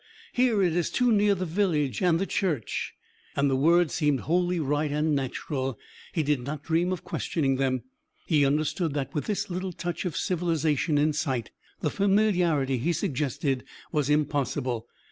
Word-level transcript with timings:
"Here 0.33 0.63
it 0.63 0.75
is 0.75 0.89
too 0.89 1.11
near 1.11 1.35
the 1.35 1.45
village 1.45 2.01
and 2.01 2.17
the 2.19 2.25
church." 2.25 2.95
And 3.35 3.51
the 3.51 3.55
words 3.55 3.93
seemed 3.93 4.21
wholly 4.21 4.59
right 4.59 4.91
and 4.91 5.13
natural; 5.13 5.77
he 6.11 6.23
did 6.23 6.39
not 6.39 6.63
dream 6.63 6.91
of 6.91 7.03
questioning 7.03 7.57
them; 7.57 7.83
he 8.25 8.43
understood 8.43 8.95
that, 8.95 9.13
with 9.13 9.25
this 9.25 9.51
little 9.51 9.71
touch 9.71 10.03
of 10.05 10.17
civilisation 10.17 10.97
in 10.97 11.13
sight, 11.13 11.51
the 11.81 11.91
familiarity 11.91 12.79
he 12.79 12.93
suggested 12.93 13.63
was 13.91 14.09
impossible. 14.09 14.87